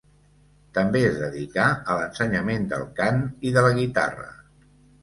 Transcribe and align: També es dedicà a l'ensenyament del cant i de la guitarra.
També 0.77 1.01
es 1.09 1.19
dedicà 1.25 1.67
a 1.75 1.99
l'ensenyament 2.01 2.67
del 2.73 2.87
cant 3.03 3.25
i 3.51 3.57
de 3.61 3.67
la 3.69 3.77
guitarra. 3.83 4.31